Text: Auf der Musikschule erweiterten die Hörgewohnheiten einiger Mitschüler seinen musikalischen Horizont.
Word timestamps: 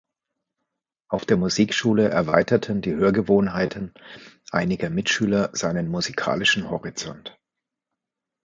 Auf 1.09 1.27
der 1.27 1.37
Musikschule 1.37 2.09
erweiterten 2.09 2.81
die 2.81 2.95
Hörgewohnheiten 2.95 3.93
einiger 4.49 4.89
Mitschüler 4.89 5.51
seinen 5.53 5.89
musikalischen 5.89 6.71
Horizont. 6.71 7.37